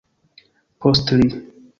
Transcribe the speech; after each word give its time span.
Post 0.85 1.05
tri... 1.11 1.29